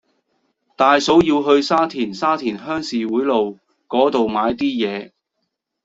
[0.75, 5.11] 大嫂要去沙田沙田鄉事會路嗰度買啲嘢